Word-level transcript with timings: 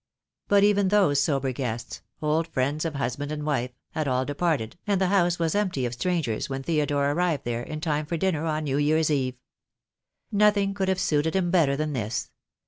But 0.47 0.63
even 0.63 0.87
those 0.87 1.19
sober 1.19 1.51
guests— 1.51 2.01
old 2.23 2.47
friends 2.47 2.85
of 2.85 2.95
husband 2.95 3.31
and 3.31 3.43
wife— 3.45 3.69
had 3.91 4.07
all 4.07 4.25
departed, 4.25 4.75
and 4.87 4.99
the 4.99 5.09
house 5.09 5.37
was 5.37 5.53
empty 5.53 5.85
of 5.85 5.93
strangers 5.93 6.49
when 6.49 6.63
Theodore 6.63 7.11
arrived 7.11 7.43
there, 7.45 7.61
in 7.61 7.81
time 7.81 8.07
for 8.07 8.17
dinner 8.17 8.45
on 8.47 8.63
New 8.63 8.77
Year's 8.77 9.11
Eve. 9.11 9.37
Nothing 10.31 10.73
could 10.73 10.87
have 10.87 10.99
suited 10.99 11.35
him 11.35 11.51
better 11.51 11.75
than 11.77 11.93
this. 11.93 12.31